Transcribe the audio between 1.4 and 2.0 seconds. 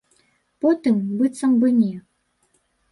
бы, не.